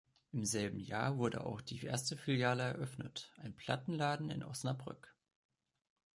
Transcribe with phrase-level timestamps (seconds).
[0.31, 5.15] Im selben Jahr wurde auch die erste Filiale eröffnet, ein Plattenladen in Osnabrück.